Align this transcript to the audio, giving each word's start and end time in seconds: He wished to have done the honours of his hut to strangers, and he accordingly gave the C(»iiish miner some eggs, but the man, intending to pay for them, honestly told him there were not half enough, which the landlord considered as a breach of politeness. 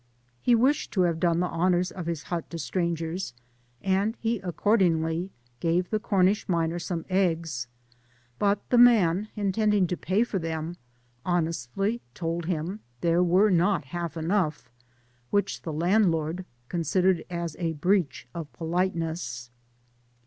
He 0.41 0.55
wished 0.55 0.91
to 0.93 1.01
have 1.03 1.19
done 1.19 1.41
the 1.41 1.45
honours 1.45 1.91
of 1.91 2.07
his 2.07 2.23
hut 2.23 2.49
to 2.49 2.57
strangers, 2.57 3.35
and 3.83 4.17
he 4.19 4.39
accordingly 4.39 5.29
gave 5.59 5.91
the 5.91 5.99
C(»iiish 5.99 6.49
miner 6.49 6.79
some 6.79 7.05
eggs, 7.07 7.67
but 8.39 8.67
the 8.71 8.79
man, 8.79 9.27
intending 9.35 9.85
to 9.85 9.95
pay 9.95 10.23
for 10.23 10.39
them, 10.39 10.75
honestly 11.23 12.01
told 12.15 12.45
him 12.47 12.79
there 13.01 13.21
were 13.21 13.51
not 13.51 13.85
half 13.85 14.17
enough, 14.17 14.71
which 15.29 15.61
the 15.61 15.71
landlord 15.71 16.45
considered 16.67 17.23
as 17.29 17.55
a 17.59 17.73
breach 17.73 18.27
of 18.33 18.51
politeness. 18.53 19.51